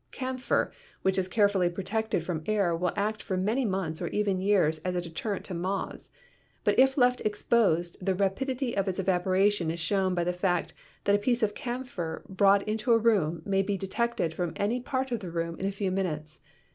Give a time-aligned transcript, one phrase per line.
[0.11, 0.71] Camphor
[1.03, 4.95] which is carefully protected from air will act for many months or even years as
[4.95, 6.09] a deterrent to moths,
[6.63, 11.13] but if left exposed the rapidity of its evaporation is shown by the fact that
[11.15, 15.19] a piece of camphor brought into a room may be detected from any part of
[15.19, 16.39] the room in a few minutes.